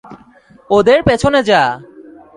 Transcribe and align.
ওদের 0.69 0.99
পিছনে 1.03 1.39
যা। 1.43 1.61